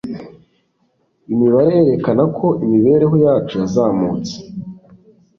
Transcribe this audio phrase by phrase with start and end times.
[1.33, 4.35] Imibare yerekana ko imibereho yacu yazamutse